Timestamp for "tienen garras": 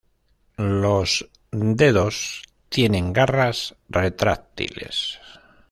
2.71-3.75